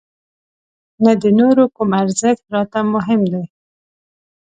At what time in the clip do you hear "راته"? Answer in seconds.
2.55-2.79